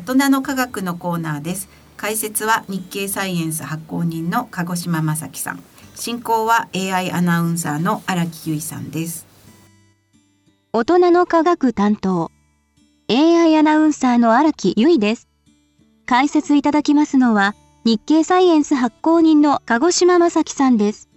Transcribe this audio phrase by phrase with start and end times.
[0.00, 1.68] 人の科学のコーナーです。
[1.98, 5.62] 解説は日経サイエンス発行人の鹿児島正樹さん。
[5.94, 9.26] 進行は AI アナウンサーの荒木由衣さんです。
[10.72, 12.30] 大人の科学担当。
[13.10, 15.28] AI アナウンサーの荒木由衣です。
[16.06, 17.54] 解説いただきますのは
[17.84, 21.10] 日経サイエンス発行人の鹿児島正樹さんです。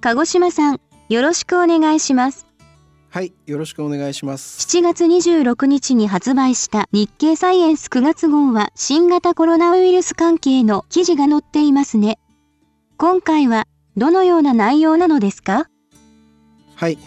[0.00, 2.45] 鹿児島さんよろしくお願いします
[3.16, 4.60] はい、よろしくお願いします。
[4.68, 12.18] 7月26日に発売した日経サイエンス9月号は新型コロナウイルス関係の記事が載っていますね。
[12.98, 13.66] 今回は
[13.96, 15.70] どのような内容なのですか？
[16.74, 16.98] はい、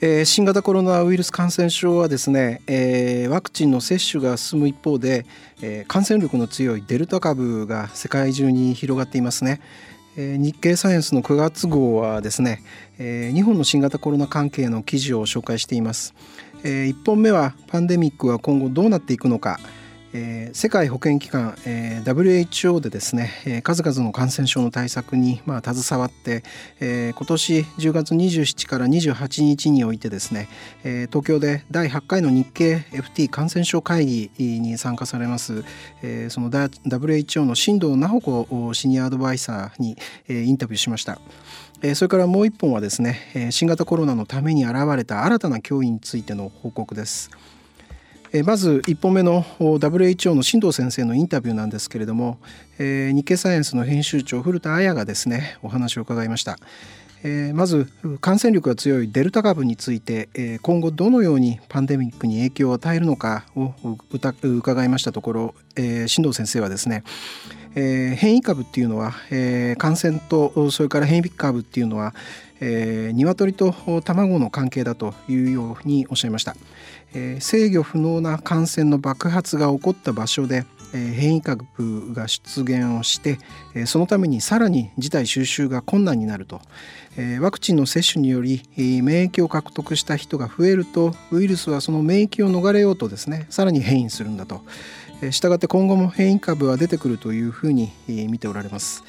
[0.00, 5.26] えー新型コロナウイルス感染症はですね、えーワクチンの接種が進む一方で、
[5.62, 9.60] えー感染力の強いデルタ株が世界中に広がっていますね。
[10.16, 12.62] え日経サイエンスの9月号はですね、
[12.98, 16.14] え日、本の新型コロナ関係の記事を紹介しています。
[16.64, 19.60] え1本目はパンデミックは今後どうなっていくのか、
[20.12, 26.42] えー世界保健機関、えー WHO でですね、えー数々の感染症の対策に、まあ、携わって、
[26.80, 30.48] えー今年10月27から28日においてですね、
[30.84, 35.64] えー東京で第8回の日経 FT 感染症会議に参加されます、
[36.02, 39.96] えーその WHO の新藤直子シニアアドバイザーに、
[40.28, 41.18] えーインタビューしました。
[41.94, 47.30] それからもう一本はですね、新型コロナのために現れた新たな脅威についての報告です。
[48.32, 52.38] えまず1本目の WHO の新藤先生のインタビューなんですけれども、
[52.78, 56.58] えー日経サイエンスの編集長古田彩がですねお話を伺いました。
[57.22, 57.86] えーまず
[58.20, 63.72] 感染力が強いデルタ株について、えー今後どのようにパンデミックに影響を与えるのかを
[64.42, 67.04] 伺いましたところ、えー新藤先生はですね、
[67.74, 72.14] えー変異株っていうのは、えー感染とそれから変異株っていうのは、
[72.60, 76.56] えー、鶏と卵の関係だというようにおっしゃいました、
[77.14, 81.64] えー制御不能な感染の爆発が起こった場所で、えー変異株
[82.14, 83.38] が出現をして、
[83.74, 86.60] えーそのためにさらに事態収集が困難になると、
[87.16, 94.62] えーワクチンの接種により、えー免疫を獲得した人が増えるとウイルスはその免疫を逃れようとですねさらに変異するんだと。
[95.22, 99.04] えーしたがって今後も変異株は出てくるというふうにえー見ておられます。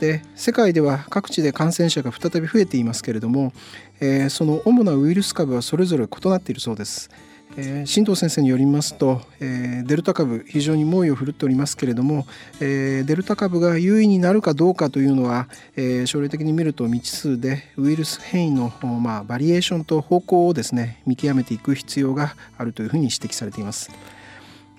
[0.00, 3.52] で世界では各地で感染者が再び増えていますけれども、
[4.00, 7.10] えーその主なウイルス株はそれぞれ異なっているそうです。
[7.56, 12.26] えー新藤先生によりますと、えーデルタ株非常に猛威を振るっておりますけれども、
[12.60, 23.90] えーデルタ株が優位になるかどうかというのは、えー将来的に見ると未知数でウイルス変異の、まあ、バリエーションと方向をですね見極めていく必要があるというふうに指摘されています。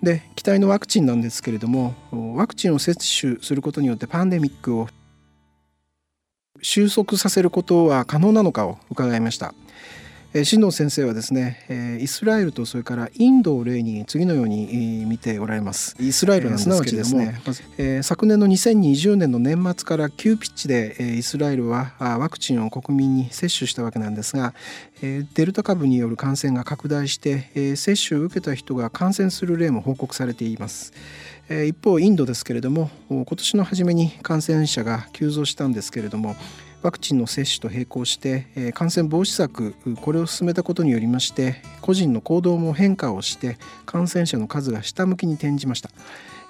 [0.03, 1.95] で期待のワクチンなんですけれども
[2.35, 4.87] ワクチンを接種することによってパンデミックを
[6.61, 9.53] 収束させることは可能なのかを伺いました。
[10.33, 15.95] えー新藤先生はですね、えーイスラエルとそれからインドを例に次のようにえー見ておられます。
[15.99, 17.21] イスラエルなんですけれども、
[17.77, 24.53] えー昨年の2020年の年末から急ピッチで、えーイスラエルはあワクチンを国民に接種したわけなんですが、
[25.01, 30.91] えーデルタ株による感染が拡大して、えー接種を受けた人が感染する例も報告されています。
[31.49, 36.35] 一方インドですけれども今年の初めに感染者が急増したんですけれども
[36.81, 45.89] ワクチンの接種と並行して、感染防止策これを進めたことによりまして個人の行動も変化をして感染者の数が下向きに転じました。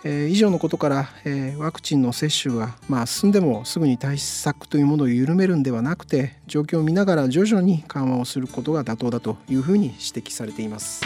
[0.04, 11.04] え以上のことから、えワクチンの接種が、まあ、進んでもすぐに対策というものを緩めるんではなくて状況を見ながら徐々に緩和をすることが妥当だというふうに指摘されています。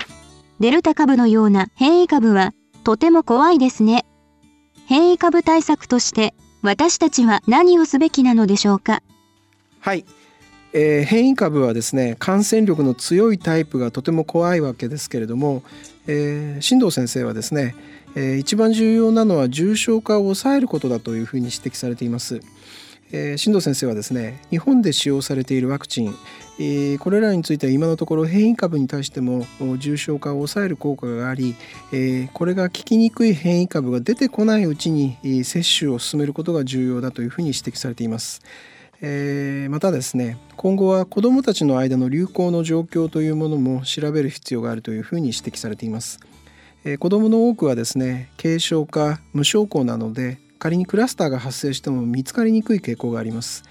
[0.60, 2.54] デルタ株のような変異株は
[2.84, 4.06] とても怖いですね。
[4.88, 9.04] 変異株対策として私たちは何をすべきなのでしょうか？
[9.80, 10.06] はい、
[10.74, 15.64] えー変異株はですね感染力の強いタイプがとても怖いわけですけれども、
[16.08, 17.76] えー新藤先生はですね、
[18.16, 22.42] えー一番重要なのは重症化を抑えることだというふうに指摘されています。
[23.12, 26.16] えー新藤先生はですね日本で使用されているワクチン、
[26.64, 29.48] えこれらについては今のところ変異株に対しても
[29.80, 31.56] 重症化を抑える効果があり、
[31.92, 38.42] えこれが効きにくい変異株が出てこないうちに接種を進めることが重要だというふうに指摘されています。
[39.02, 46.20] えまたですね今後は子どもたちの間の流行の状況というものも調べる必要があるというふうに指摘されています。
[46.86, 53.64] え子どもの多くはですね軽症か無症候なので仮にクラスターが発生しても見つかりにくい傾向があります。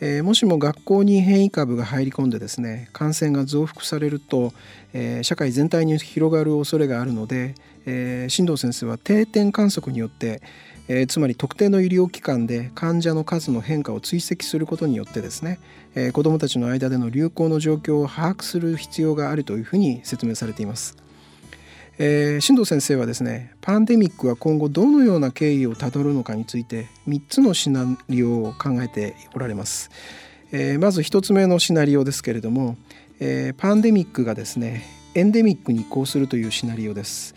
[0.00, 4.52] えーもしも学校に変異株が入り込んでですね感染が増幅されると、
[4.92, 7.54] えー社会全体に広がる恐れがあるので、
[7.86, 10.40] えー新藤先生は定点観測によって、
[10.88, 15.58] えつまり特定の医療機関で患者の数の変化を追跡することによってですね、
[15.94, 21.07] え子どもたちの間での流行の状況を把握する必要があるというふうに説明されています。
[22.00, 29.90] えー、新藤先生はですねパンデミックは今後どのような経緯をたどるのかについて3つのシナリオを考えておられます、
[30.52, 32.76] えー、まず1つ目のシナリオですけれども、
[33.18, 34.84] えー、パンデミックがですね
[35.16, 37.34] エンデミックに移行するというシナリオです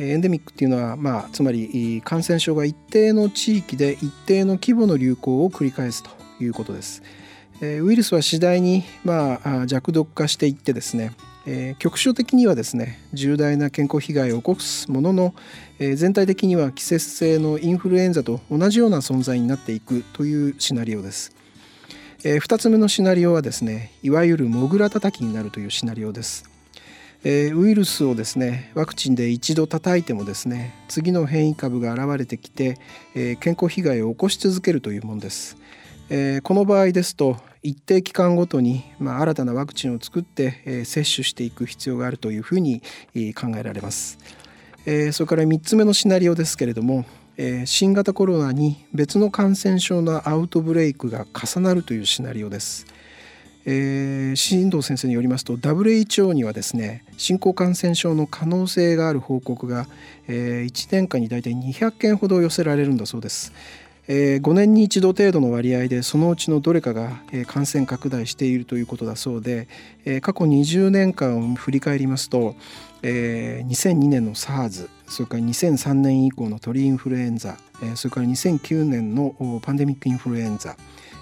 [0.00, 6.10] エンデミックっていうのは、まあ、つまり感染症が一定の地域で一定の規模の流行を繰り返すと
[6.42, 7.02] いうことです。
[7.60, 11.12] ウイルスは次第に、まあ、弱毒化していってですね
[11.52, 15.34] えー、局所的にはですね重大な健康被害を起こすものの、
[15.80, 21.34] えー、全体的には季節性のインフルエンザと同じような存在になっていくというシナリオです。
[22.22, 26.48] えー、2つ目のシナリオはですねいわゆるモグラ叩きになるというシナリオです。
[27.24, 32.78] え、ウイルスをですねワクチンで一度叩いてもですね次の変異株が現れてきて、
[33.16, 35.56] え、健康被害を起こし続けるというものです。
[36.10, 42.82] え、この場合ですと一定期間ごとに、まあ、新たなワクチンを作って、えー、接種していく必要があるというふうに、
[43.14, 44.18] えー、考えられます。
[44.86, 47.04] えー、それから3つ目のシナリオですけれども、
[47.36, 52.86] えー、新型コロナに別の感染症のアウトブレイクが重なるというシナリオです。
[53.66, 59.86] えー、新藤先生によりますと WHO にはですね新興感染症の可能性がある報告が、
[60.28, 63.52] えー、1年間に大体200件ほど寄せられるんだそうです。
[64.12, 69.68] えー、5年に一度程度の割合でそのうちのどれかが、えー、感染拡大しているということだそうで、
[70.04, 72.56] えー、過去20年間を振り返りますと、
[73.02, 80.74] えー、2002年の SARS それから2003年以降の鳥インフルエンザ、えー、それから2009年のパンデミックインフルエンザ、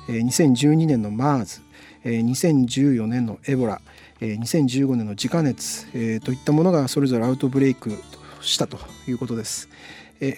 [0.09, 1.61] えー、2012年の MERS、
[2.05, 3.83] えー、2014年のエボラ、
[4.23, 7.93] えー、2015年の自家熱、えー、といったものがそれぞれアウトブレイク
[8.41, 9.69] したということです。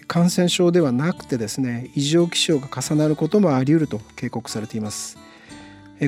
[0.07, 5.19] 感染症ではなくてですね異常気象が重なることもあり得ると警告されています。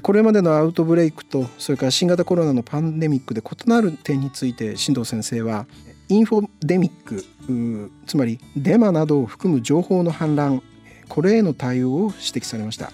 [0.01, 5.67] これまでのアウトブレイクとそれから新型コロナのパンデミックで異なる点について新藤先生は
[6.09, 10.63] インフォデミックつまりデマなどを含む情報の氾濫
[11.09, 12.91] これへの対応を指摘されました、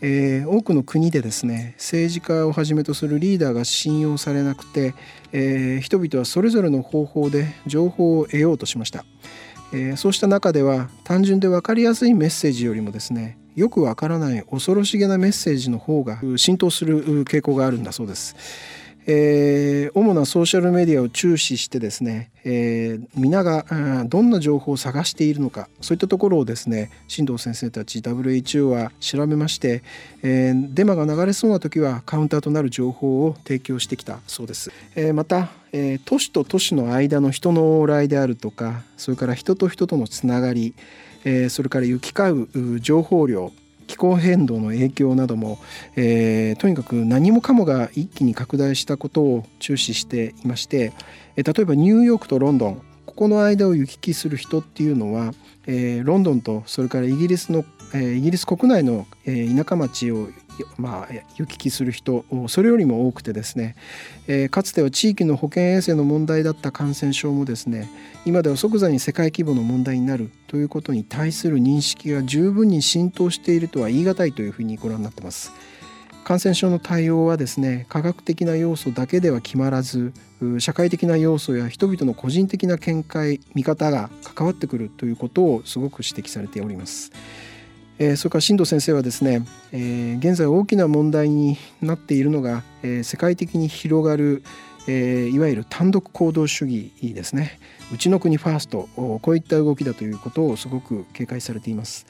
[0.00, 4.94] えー、多くの国でですね政治家をはじめとするリーダーが信用されなくて、
[5.32, 9.04] えー、人々はそれぞれの方法で情報を得ようとしました。
[9.72, 18.36] えー、そうした中では単純で分かりやすいメッセージよりもですねよくわからない恐ろしげなメッセージの方が浸透する傾向があるんだそうです。
[19.06, 23.64] えー、主なソーシャルメディアを注視してですね、えー、皆が
[24.06, 29.82] どんな情報を探しているのかそういったところをですね新藤先生たち WHO は調べまして、
[30.22, 34.70] えー、デマが流れそうな時はカウンターとなる情報を提供してきたそうです。
[34.94, 40.74] えー、また、えー、都市と都市の間の人の往来であるとかそれから人と人とのつながり、
[41.24, 43.52] えー、それから行き交う情報量
[43.90, 45.58] 気候変動の影響なども、
[45.96, 50.92] えー、とにかく何もかもが一気に拡大したことを注視していまして、
[51.34, 55.32] えー、例えばニューヨークとロンドンここの間を行き来する人っていうのは、
[55.66, 57.64] えー、ロンドンとそれからイギリスの、
[57.94, 60.28] イギリス国内の、田舎町を
[60.76, 63.76] まあ、行き来する人それよりも多くてですね、
[64.50, 67.90] かつては地域の保健衛生の問題だった感染症もですね
[68.24, 75.52] 今では即座に世界規模の問題になるということに対する認識が十分に浸透しているとは言い難いというふうにご覧になってます。
[76.22, 80.12] 感染症の対応はですね科学的な要素だけでは決まらず
[80.58, 87.10] 社会的な要素や人々の個人的な見解見方が関わってくるということをすごく指摘されております。
[88.02, 89.42] え、それから新藤先生はですね、
[89.72, 94.42] え、現在大きな問題になっているのが、え、世界的に広がる、
[94.88, 97.60] え、いわゆる単独行動主義ですね
[97.92, 102.06] うちの国ファーストこういった動きだということをすごく警戒されています。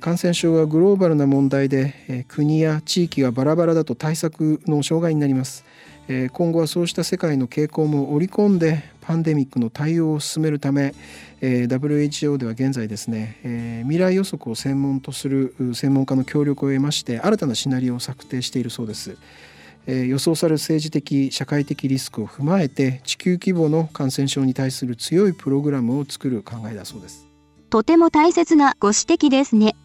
[0.00, 5.66] 感染症はグローバルな問題で、国や地域がバラバラだと対策の障害になります。
[6.12, 10.92] え、今後はそうした世界の傾向も織り込んでパンデミックの対応を進めるため、
[11.40, 19.16] え、WHO では現在ですね、え、未来予測を専門とする専門家の協力を得まして新たなシナリオを策定しているそうです。
[19.86, 27.24] え、予想される政治的社会的リスクを踏まえて地球規模の感染症に対する強いプログラムを作る考えだそうです
[27.70, 29.76] とても大切なご指摘ですね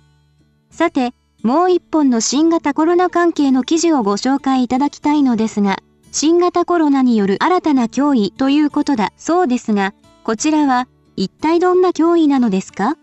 [0.70, 1.14] さて
[1.44, 5.78] もう一本の新型コロナ関係の記事をご紹介いただきたいのですが
[6.18, 9.94] 新型コロナによる新たな脅威ということだそうですが、
[10.24, 12.96] こちらは一体どんな脅威なのですか？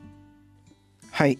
[1.11, 1.38] はい、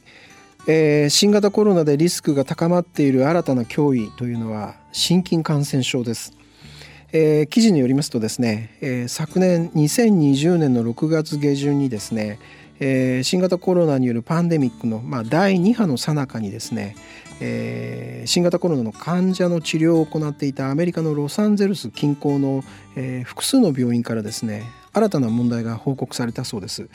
[0.67, 6.35] えー、新型コロナでリスクが高まっている新たな脅威というのは心筋感染症です。
[7.11, 12.39] えー、記事によりますとですね、えー、昨年2020年の6月下旬にですね、
[12.81, 16.97] えー、新型コロナによるパンデミックの、まあ、第2波の最中にですね、
[17.41, 22.63] えー、新型コロナの患者の治療を行っていたアメリカのロサンゼルス近郊の、
[22.97, 26.89] えー、複数の病院からですね新たな問題が報告されたそうです、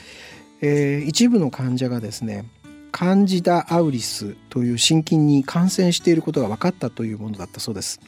[0.61, 2.45] えー、一部の患者がですね
[2.91, 7.99] カンジダアウリスという心筋に感染していることが分かったというものだったそうです。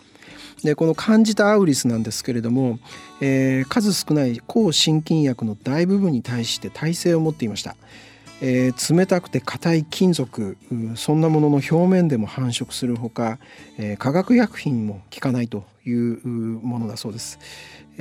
[0.63, 2.79] でこのカンジダアウリスなんですけれども、
[3.21, 7.75] えー、数少ない抗心筋薬の大部分に対して耐性を持っていました。
[8.41, 10.57] えー、冷たくて硬い金属
[10.95, 13.37] そんなものの表面でも繁殖するほか、
[13.77, 17.39] えー、化学薬品も効かないというものだそうです。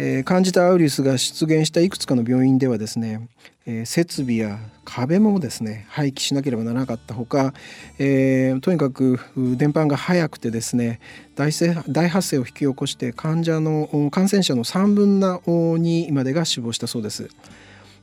[0.00, 3.28] えー、感じたアウリスが出現したいくつかの病院ではですね、
[3.66, 7.52] えー、設備や壁もですね廃棄しなければならなかったほか、
[7.98, 11.00] えー、とにかく伝播が早くてですね
[11.34, 11.50] 大
[11.88, 17.28] 大発生を引き起こして患者の感染者の3分の2までが死亡したそうです。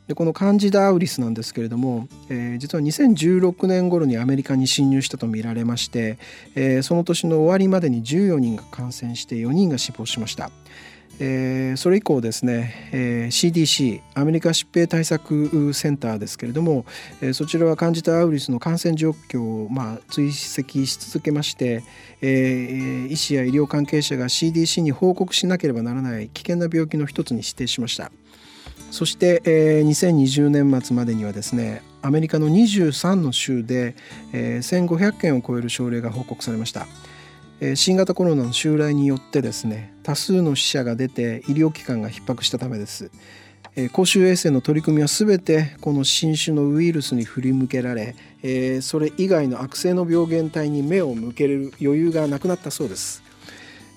[0.08, 6.18] でこのカンジダ・アウリスなんですけれども、えー、実は2016年頃にアメリカに侵入したとみられまして、
[6.54, 10.52] えー、その年の終わりまでに14人が感染して4人が死亡しました。
[11.18, 16.86] えー、それ以降ですね、えー、CDC アメリカ疾病対策センターですけれども、
[17.22, 21.84] えー、そちらは感じたアウリスの感染状況を、まあ、追跡し続けまして、
[22.22, 28.12] え、医師や医療関係者が CDC に報告しなければならない危険な病気の一つに指定しました。
[28.96, 33.94] そして、えー、2020年末までにはですねアメリカの23の州で、
[34.32, 36.88] えー、1500件を超える症例が報告されました、
[37.60, 43.12] えー、新型コロナの襲来によってですね多数の死者が出て医療機関が逼迫したためです、
[43.76, 53.25] えー、公衆衛生の取り組みは全てこの新種のウイルスに振り向けられ、えー、それ以外の悪性の病原体に目を向ける余裕がなくなったそうです。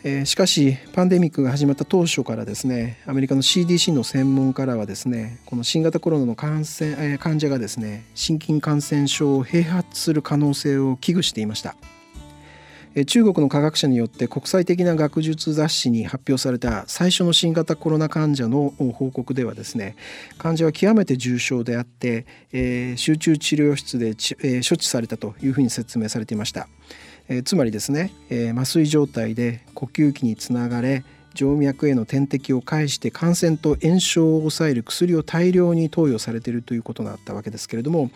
[0.09, 11.77] えー、しかしパンデミックが始まった当初からですねアメリカの CDC の専門家らはですねこの新型コロナの感染、えー、患者がですね心筋感染症を併発する可能性を危惧していました。
[12.95, 19.95] え中国の科学者によって国際的な学術雑誌に発表された最初の新型コロナ患者の報告ではですね
[20.38, 26.67] 患者は極めて重症であって、えー、集中治療室で、えー、処置されたというふうに説明されていました。
[27.29, 31.05] えー、つまりですね、えー、麻酔状態で呼吸器につながれ
[31.35, 38.11] 静脈への点滴を介して感染と炎症を抑える薬を大量に投与されているということがあったわけですけれども、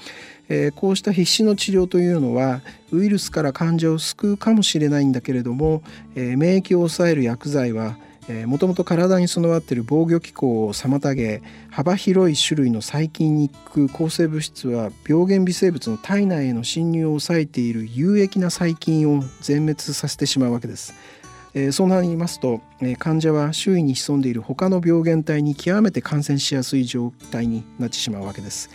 [0.48, 5.82] えー、こうした必死の治療というのはウイルスから患者を救うかもしれないんだけれども、
[6.16, 7.96] え、免疫を抑える薬剤は
[8.46, 20.94] もともと体に備わっている防御機構を妨げ幅広い種類の細菌に行く抗生物質は病原微生物の体内への侵入を抑えている有益な細菌を全滅させてしまうわけです。
[21.54, 28.70] えー、そうなりますと、えー、患者は周囲に潜んでいる他の病原体に極めて感染しやすい状態になってしまうわけです。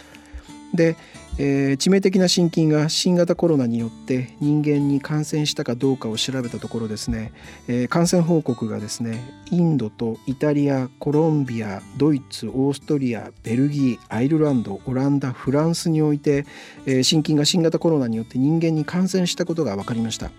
[0.73, 0.95] で、
[1.39, 7.31] えー、致命的な心筋が新型コロナによって人間に感染したかどうかを調べたところですね、
[7.67, 16.45] えー、感染報告がですねインドとイタリアコロンビアドイツオーストリアベルギーアイルランドオランダフランスにおいて、
[16.85, 20.31] えー、心筋が新型コロナによって人間に感染したことが分かりました。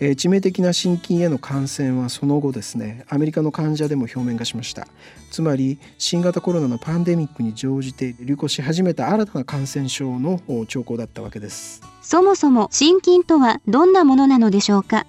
[0.00, 4.88] えー、致命的な心筋への感染はその後ですねアメリカの患者でも表面化しました。
[5.30, 11.82] つまり新型コロナのパンデミックに乗じて流行し始めた新たな感染症の兆候だったわけです。
[12.02, 15.06] そもそも心筋とはどんなものなのでしょうか？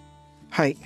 [0.50, 0.78] はい。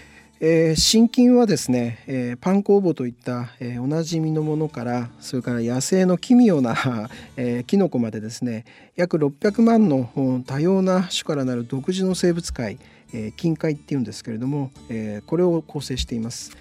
[0.41, 6.75] えー、心筋はですね、えー、パン酵母といった、えー、おなじみのものからそれから野生の奇妙な、
[7.37, 8.65] えー、キノコまでですね
[8.97, 12.77] 約600万の多様な種からなる独自の生物界
[13.15, 16.51] えー、金塊っていうんですけれども、えー、これを構成しています。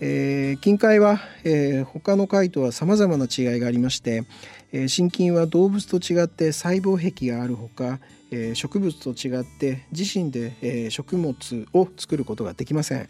[0.00, 4.24] えー、金塊は、えー、他の貝とはさまざまな違いがありまして、
[4.72, 7.98] えー、心筋は動物と違って細胞壁があるほか、
[8.30, 11.34] えー、植物と違って自身で、えー、食物
[11.72, 13.08] を作ることができません。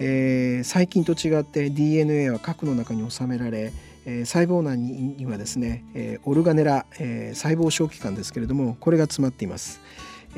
[0.00, 3.72] えー、細菌と違って DNA は核の中に収められ、
[4.06, 9.80] えー、細胞内にはですね、えー、オルガネラ、えー、細胞小器官ですけれどもこれが詰まっています。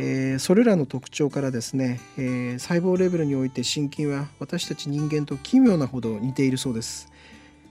[0.02, 7.12] えー、それらの特徴からですね、えー、細胞レベルにおいて心筋は私たち人間と奇妙なほど似ているそうです。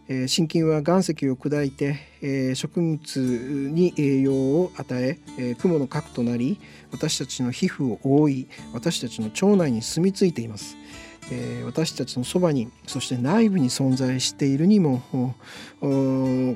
[0.08, 6.60] えー、心筋は岩石を砕いて、えー、植物に栄養を与ええー、雲の核となり
[6.92, 10.78] 私たちの皮膚を覆い私たちの腸内に住み着いています。
[11.32, 15.02] え、私たちのそばにそして内部に存在しているにも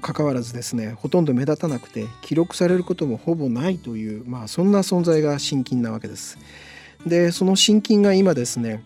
[0.02, 6.38] かかわらずですねほとんど目立たなくて記録されることもほぼないという、まあ、そんな存在が心筋なわけです。
[7.06, 8.84] でその心筋が今ですね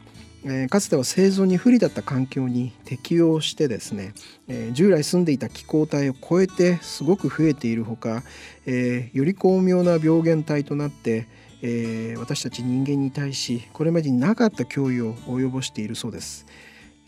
[0.49, 4.13] え、かつては生存に不利だった環境に適応してですね、
[4.47, 8.23] え、従来住んでいた気候帯を超えてすごく増えているほか、
[8.65, 11.27] えー、より巧妙な病原体となって、
[11.61, 16.45] えー、私たち人間に対しこれまでになかった脅威を及ぼしているそうです。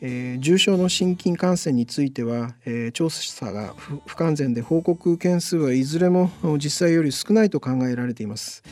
[0.01, 3.73] えー、重症の心筋感染については、えー、調査が
[4.05, 8.63] 不完全で報告件数はいずれも実際より少ないと考えられています。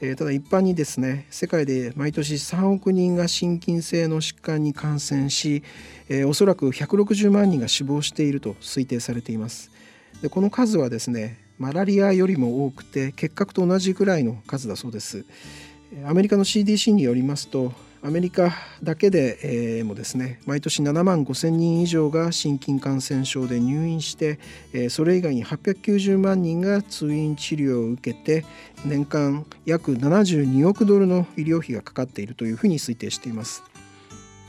[0.00, 5.64] えー、ただ一般にですね世界で毎年3億人が心筋性の疾患に感染し、
[6.08, 9.72] えー、おそらく160万人が死亡していると推定されています。
[10.22, 15.24] でこの数はですねマラリアよりも多くて結核と同じくらいの数だそうです。
[16.06, 17.72] アメリカの CDC によりますと
[18.02, 19.38] アメリカだけで、
[19.78, 24.38] えー、もですね毎年7万5千人以上が心筋感染症で入院して、
[24.72, 28.44] えー、それ以外に890万人が通院治療を受けて
[28.84, 33.64] 年間約72億ドルの医療費がかかっているというふうに推定しています。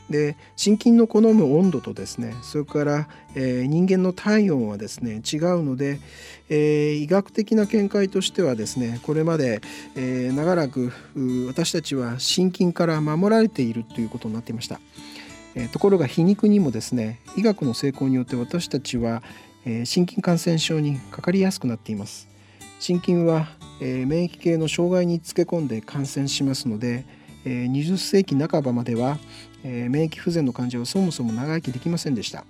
[0.09, 5.99] で心筋の好む温度とですねそれから、えー、人間の体温はですね違うので、
[6.49, 9.61] えー、医学的な見解としてはですねこれまで、
[9.95, 10.91] えー、長らく
[11.47, 14.79] 私たちは心筋から守られているということになっていました。
[15.55, 19.23] え、ところが皮肉にもですね医学の成功によって私たちは、
[19.65, 22.27] え、心筋感染症にかかりやすくなっています。
[22.79, 23.47] 心筋は、
[23.81, 27.05] え、免疫系の障害につけ込んで感染しますので、
[27.45, 29.17] 20世紀半ばまでは、
[29.63, 32.45] えー、免疫不全の患者はそもそも長生きできませんでした、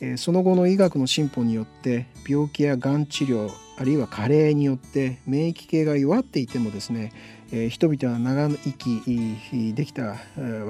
[0.00, 7.12] えー、その後の医学の進歩によって病気やがん治療あるいは加齢によって免疫系が弱っていてもですね、
[7.52, 10.16] えー、人々は長生きできたわ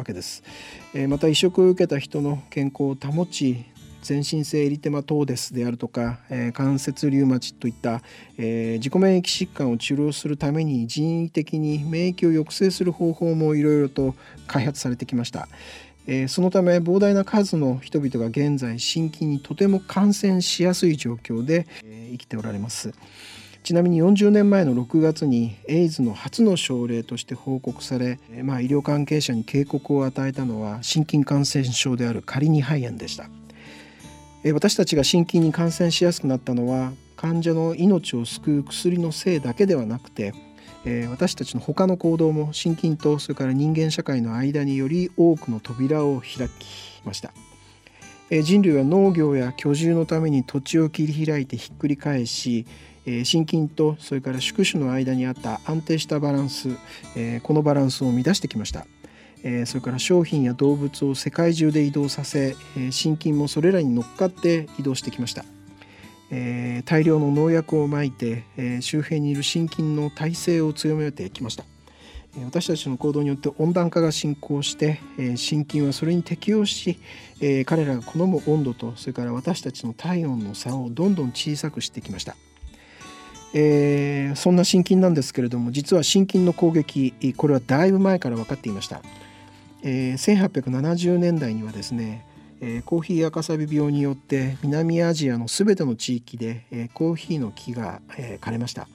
[0.05, 0.43] けです、
[0.95, 3.65] えー、また移植を受けた人の健康を保ち
[4.03, 8.03] 全身性エリテマトーデスであるとか、えー、関節リウマチといった、
[8.39, 14.15] えー、自己免疫疾患を治療するために人為的に免疫を抑制する方法もいろいろと
[14.47, 15.49] 開発されてきました。
[16.07, 22.95] えー、そのため膨大な数の人々が現在心筋にとても感染しやすい状況で、えー、生きておられます。
[23.67, 33.29] ちなみに40年前の6月にエイズの初の症例として報告され、まあ、医療関係者に警告を与えたのは心筋感染症であるカリニ肺炎でした。
[34.53, 40.35] 私たちが心筋に感染しやすくなったのは患者の命を救う薬のせいだけではなくて
[41.11, 47.33] 私たちの他の行動も心筋とそれから人間社会の間により多くの扉を開きました。
[48.43, 52.67] 人類は農業や居住のために土地を切り開いてひっくり返し
[53.23, 56.71] 心筋とそれから宿主の間にあった安定したバランス
[57.45, 58.87] このバランスを乱してきました。
[59.67, 62.57] それから商品や動物を世界中で移動させ
[62.91, 65.45] 心筋もそれらに乗っかって移動してきました。
[66.85, 68.45] 大量の農薬をまいて
[68.81, 71.65] 周辺にいる心筋の耐性を強めてきました。
[72.45, 75.01] 私たちの行動によって温暖化が進行して
[75.37, 76.99] 心筋はそれに適応し
[77.65, 82.37] 彼らが好む温度とそれから私たちの体温の差をどんどん小さくしてきました。
[83.55, 89.01] えー、そんな心筋なんですけれども実は心筋の攻撃これはだいぶ前から分かっていました。
[89.83, 92.27] えー、1870年代にはですね、
[92.61, 98.89] えー、コーヒー赤サビ病によって南アジアの全ての地域で、えー、コーヒーの木が、え、枯れました。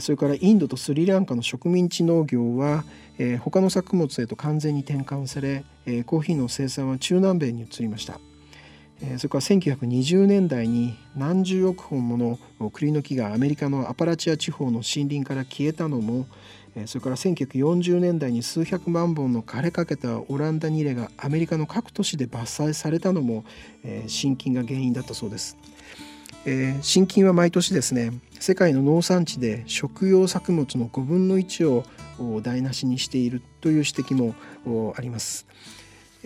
[0.00, 2.84] それからインドとスリランカの植民地農業は、
[3.18, 8.18] えー、他の作物へと完全に転換され、え、コーヒーの生産は中南米に移りました。
[9.18, 12.16] それから1920年代に何十億本も
[12.58, 16.26] の栗の木がアメリカのアパラチア地方の森林から消えたのも
[16.84, 23.44] それから1940年代に数百万本の枯れかけたオランダニレがアメリカの各都市で伐採されたのも、
[23.82, 25.56] えー、心筋が原因だったそうです。
[26.44, 31.84] えー、心筋は毎年ですね世界の農産地で食用作物の5分の1を
[32.40, 34.34] 台無しにしているという指摘も
[34.96, 35.46] あります。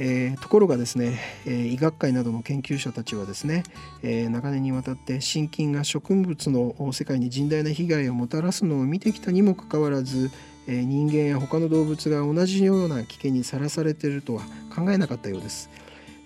[0.02, 3.64] えー、ところがですね、えー、医学会などの研究者たちはですね、
[4.02, 10.30] えー、長年にわたって心筋が植物の世界に甚大な被害をもたらすのを見てきたにもかかわらず、
[10.66, 14.42] え人間や他の動物が同じような危険にさらされているとは
[14.74, 15.68] 考えなかったようです。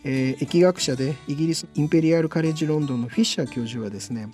[0.04, 4.28] え疫学者でイギリスインペリアル・カレッジ・ロンドンのフィッシャー教授はですね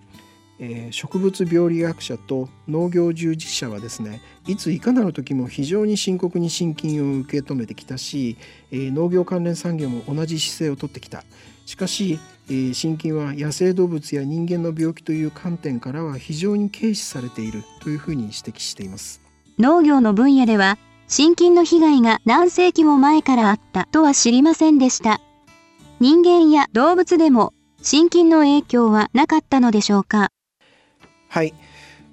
[0.62, 8.37] えー、植物病理学者と農業従事者はですねいついかなる時も非常に深刻に心筋を受け止めてきたし、
[8.70, 11.25] えー、農業関連産業も同じ姿勢をとってきた。
[11.64, 12.18] しかし、
[12.49, 19.23] えー、心筋は野生動物や人間の病気という観点からは非常に軽視されているというふうに指摘しています。
[19.59, 25.20] 農業の分野では心筋の被害が何世紀も前からあったとは知りませんでした。
[26.01, 30.31] 人間や動物でも心筋の影響はなかったのでしょうか。
[31.33, 31.55] はい、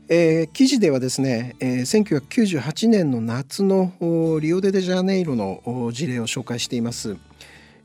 [0.10, 3.92] えー、記事ではですね、えー、1998年の夏の
[4.40, 7.18] リオデジャネイロの事例を紹介しています。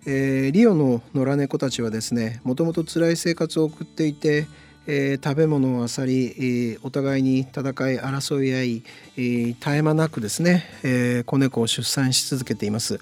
[0.04, 4.46] えー、リオの野良猫たちはですねもともと辛い生活を送っていて、
[4.86, 8.82] えー、食べ物を漁り、えー、お互いに戦い争い合い、
[9.16, 13.00] えー、絶え間なくですね、えー、子猫を出産し続けています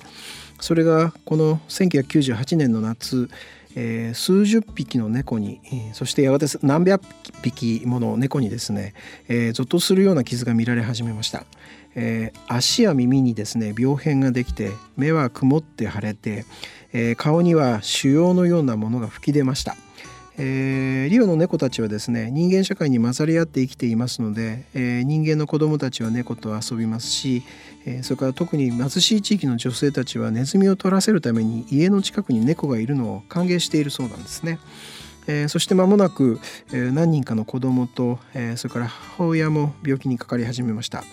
[0.61, 3.29] それがこの1998年の夏、
[3.77, 5.61] えー、数十匹の猫に、
[5.93, 7.03] そしてやがて何百
[7.43, 8.95] 匹もの猫にですね、
[9.29, 11.45] えー、ゾッとするような傷が見られ始めました、
[11.95, 16.45] えー、足や耳にですね病変ができて目は曇って腫れて、
[16.93, 19.77] えー、顔には腫瘍のようなものが吹き出ました。
[20.43, 27.43] えー、リオの猫たちはですね人間社会に混ざり合って生きていますので、えー、人間の子供たちは猫と遊びますし、
[27.85, 34.59] えー、それから特に貧しい地域の女性たちはネズミを取らせるために家の近くに猫がいるのを歓迎しているそうなんですね。
[35.27, 36.41] えー、そして間もなく、
[36.73, 41.05] えー、何人かの子供と、えー、それから母親も病気にかかり始めました。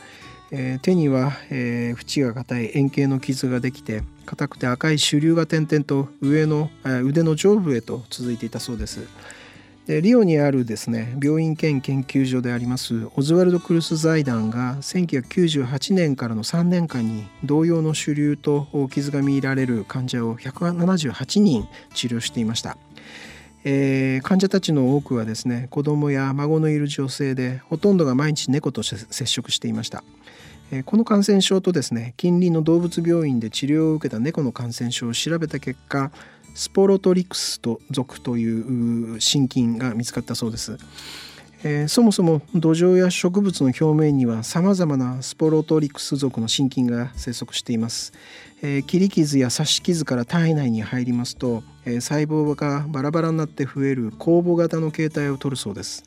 [0.52, 6.70] えー、手には、えー、縁が硬い円形の傷ができて硬くて赤い腫瘤が点々と上の、
[7.04, 9.08] 腕の上部へと続いていたそうです。
[9.88, 22.78] でリオにあるですね病院兼研究所でありますオズワルド・クルス財団が1998年からの3年間に同様の腫瘤と傷が見られる患者を178人治療していました。
[23.64, 30.04] えー、患者たちの多くはですね子供や孫のいる女性でほとんどが毎日猫と接触していました。
[30.86, 36.12] この感染症とですね近隣の動物病院で治療を受けた猫の感染症を調べた結果
[36.54, 40.78] スポロトリクスと属という心筋が見つかったそうです。
[41.64, 48.14] えー、そもそも土壌や植物の表面にはさまざまなスポロトリクス属の心筋が生息しています、
[48.62, 56.04] えー、切り傷や刺し傷から体内に入りますと、えー、細胞がバラバラになって増える酵母型の形態をとるそうです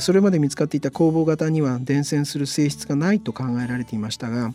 [0.00, 4.52] それまで見つかっていた酵母型には伝染する性質がないと考えられていましたが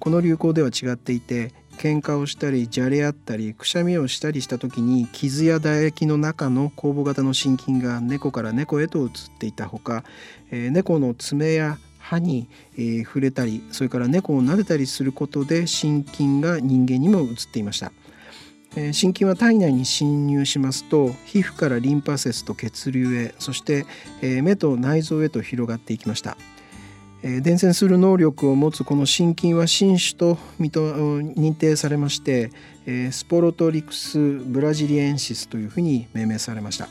[0.00, 10.04] この流行では違っていて喧嘩をしたりじゃれ合ったりくしゃみをしたりした時に傷や唾液の中の酵母型の心筋が猫から猫へと移っていたほか
[10.50, 12.48] 猫の爪や歯に、
[13.04, 17.92] 触れたりそれから猫を撫でたりすることで心筋が人間にも移っていました。
[18.74, 23.84] 心筋は体内に侵入しますと皮膚からリンパ節と血流へそして、
[24.42, 26.36] 目と内臓へと広がっていきました、
[27.22, 32.52] 伝染する能力を持つこの心筋は新種と認定されまして、
[33.10, 36.88] スポロトリクス・ブラジリエンシスというふうに命名されました、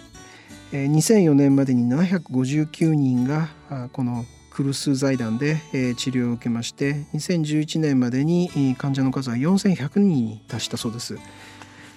[0.74, 3.48] え2004年までに759人が
[3.94, 11.18] このクルス財団で治療を受けまして2011年までに患者の数は4100人に達したそうです。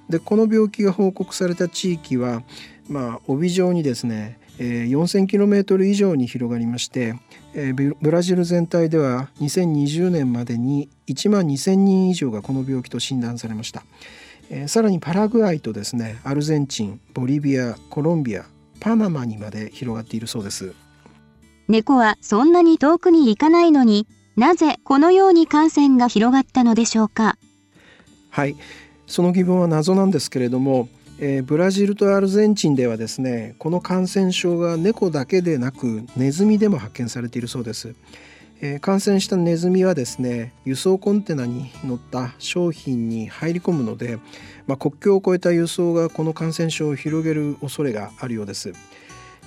[0.09, 2.43] でこの病気が報告された地域は、
[2.89, 7.15] まあ、帯状にですね 4,000km 以上に広がりまして
[8.01, 13.85] ブラジル全体では2020年までに1万2,000人以上がこの病気と診断されました。
[14.67, 18.45] さらにパラグアイとですねアルゼンチンボリビアコロンビア
[18.81, 20.75] パナマにまで広がっているそうです。
[21.69, 27.39] 猫はそんなに遠くに行かないのになぜこのように感染が広がったのでしょうか？
[28.31, 28.57] はい
[29.13, 37.95] その疑問は謎なんですけれども、えー、ブラジルとアルゼンチンではですねこの感染症が猫だけでなくネズミでも発見されているそうです。
[38.63, 44.19] えー、感染したネズミはですね輸送コンテナに乗った商品に入り込むので、
[44.67, 48.73] まあ、国境を越えた輸送がこの感染症を広げる恐れがあるようです。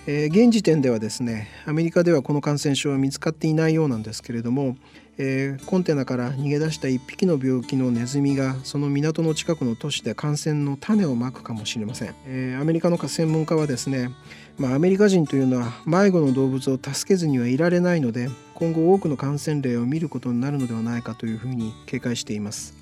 [0.05, 4.77] えー、現時点ではですねアメリカではこの感染症は見つかっていないようなんですけれども、
[5.17, 14.11] えー、コンテナから逃げ出した1匹の病気のネズミがその港の近くの都市で感染の種をまくかもしれません、えー、アメリカの専門家はですね、
[14.57, 22.75] まあ、アメリカ人というのは迷子の動物を助けずにはいられないので今後多くの感染例を見ることになるのではないかというふうに警戒しています、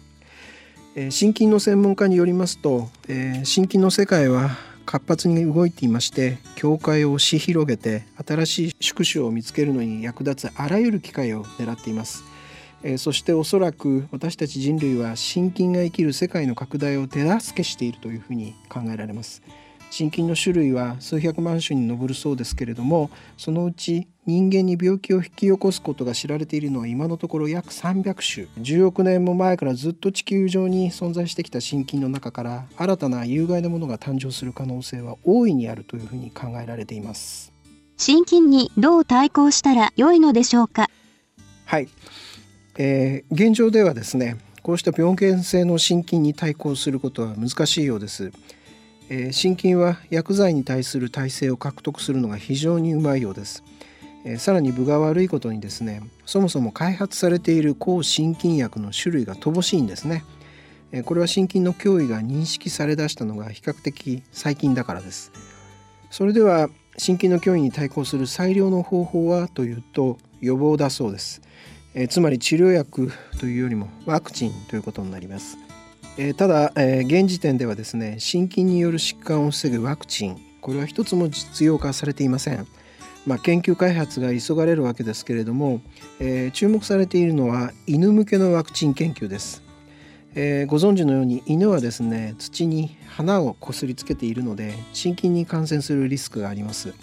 [0.96, 12.24] えー、心筋の専門家によりますと、えー、心筋の世界は活発に動いていまして教会を押し広げて新しい宿主を見つけるのに役立つあらゆる機会を狙っています。
[12.84, 19.42] えそしておそらく私たち人類は心筋が生きる世界の拡大を手助けしているというふうに考えられます。
[19.90, 28.48] 心筋の種類は数百万種に上るそうですけれどもそのうち人間に病気を引き起こすことが知られているのは今のところ約300種。
[28.64, 37.52] 10億年も前からずっと地球上に存在してきた心筋の中から新たな有害なものが誕生する可能性は大いにあるというふうに考えられています。
[37.98, 40.90] 心筋にどう対抗したら良いのでしょうか？
[41.66, 41.90] はい、
[42.78, 48.32] えー、現状ではですねこうした病原性の心筋に対抗することは難しいようです。
[49.10, 53.62] えー、心筋は薬剤に対する耐性を獲得するのが非常にうまいようです、
[54.26, 60.24] え、さらに分が悪いことにですねそもそも開発されている抗心筋薬の種類が乏しいんですね、
[60.92, 65.32] え、これは心筋の脅威が認識されだしたのが比較的最近だからです。
[66.12, 71.42] それでは、心筋の脅威に対抗する最良の方法はというと予防だそうです、
[71.96, 75.58] え、つまり治療薬というよりもワクチンということになります、
[76.20, 82.68] え、ただ、えー、現時点ではですね心筋による疾患を防ぐワクチンこれは一つも実用化されていません。
[83.26, 85.82] まあ、研究開発が急がれるわけですけれども、
[86.20, 89.64] えー、注目されているのは犬向けのワクチン研究です、
[90.36, 96.94] えー、ご存知のように犬はですね土に花をこすりつけているので心筋に感染するリスクがあります。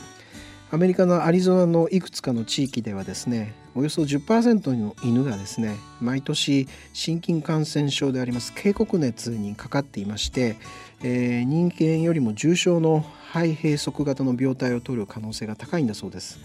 [0.73, 10.57] アメリカのアリゾナのいくつかの地域ではですねおよそ10%の犬がですね毎年心筋感染症であります警告熱にかかっていまして、
[11.03, 16.41] えー、人間よりも重症の肺閉塞型の病態を取る可能性が高いんだそうです、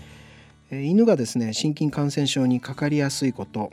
[0.69, 3.71] えー、犬がですね心筋感染症にかかりやすいこと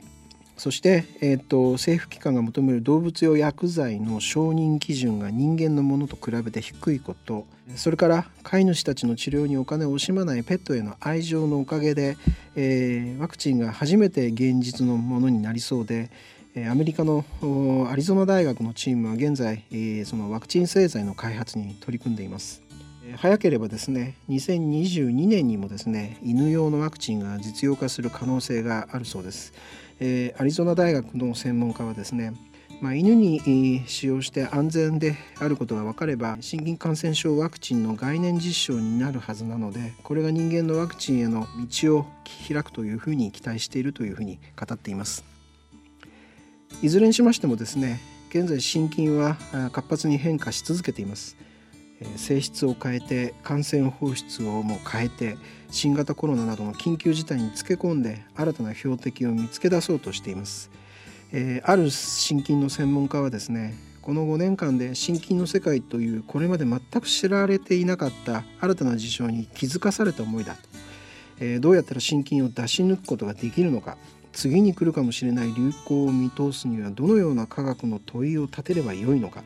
[0.57, 7.45] そして、えーと、政府機関が求める動物用薬剤の承認基準が人間のものと比べて低いこと。
[7.75, 12.17] それから飼い主たちの治療にお金を惜しまないペットへの愛情のおかげで、
[12.55, 16.11] えー、ワクチンが初めて現実のものになりそうで
[16.69, 17.25] アメリカの
[17.89, 19.63] アリゾナ大学のチームは現在
[20.05, 22.61] そのワクチン製剤の開発に取り組んでいます。
[23.17, 29.53] 早ければですね2022年にもですね犬用のワクチンが実用化する可能性があるそうです。
[29.99, 32.33] えー、アリゾナ大学の専門家はですね、
[32.81, 41.47] まあ、犬に使用して安全であることが分かれば心筋感染症ワクチンの概念実証になるはずなのでこれが人間のワクチンへの
[41.81, 42.05] 道を
[42.47, 45.23] 開くというふうに期待しているというふうに語っています。
[46.81, 49.37] いずれにしましてもですね現在心筋は
[49.71, 51.37] 活発に変化し続けています。
[52.17, 55.37] 性質を変えて感染放出をもう変えて
[55.69, 60.69] 新型コロナなどの緊急事態につけ込んで新たな標的を見つけ出そうとしています、
[61.31, 70.57] えー、ある心筋の専門家はですねこの5年間で心筋の世界というこれまで全く知られていなかった新たな事象に気づかされた思いだ、
[71.39, 73.97] えー、どうやったら心筋を出し抜くことができるのか
[74.33, 79.43] 次に来るかもしれない流行を見通すにはどのような科学の問いを立てればよいのか。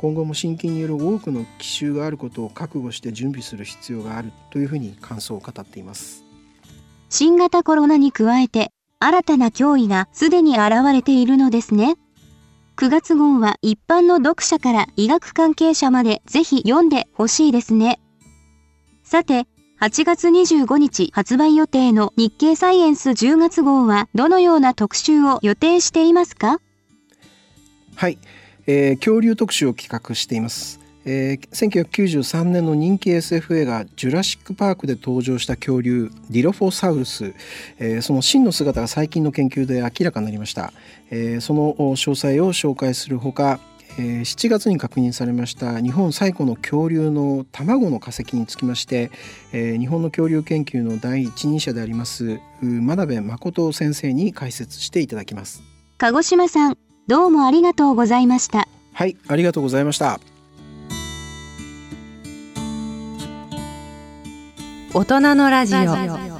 [0.00, 6.22] 今後も心筋による多くの奇襲があることを覚悟して準備する必要があるというふうに感想を語っています。
[7.08, 11.96] 新型コロナに加えて新たな脅威がすでに現れているのですね。
[12.76, 17.98] 9月号は一般の読者から医学関係者までぜひ読んでほしいですね。
[19.02, 19.48] さて
[19.80, 26.60] 8月25日発売予定の日経サイエンス10月号はどのような特集を予定していますか？
[27.96, 28.18] はい
[28.70, 30.78] えー、恐竜特集を企画しています。
[31.06, 37.32] えー、1993年の人気 SF 映画「ジュラシック・パーク」で登場した恐竜ディロフォサウルス、
[37.78, 40.74] えー、その真の姿が最近の研究で明らかになりました、
[41.10, 43.58] えー、その詳細を紹介するほか、
[43.98, 49.10] えー、7月に確認されました日本最古の恐竜の卵の化石につきまして、
[49.54, 55.62] えー、日本の恐竜研究の第一人者であります真鍋誠先生に解説していただきます。
[55.96, 58.68] 鹿児島さんどうもありがとうございました。
[58.92, 60.20] はいありがとうございました。
[64.92, 66.37] 大人のラジオ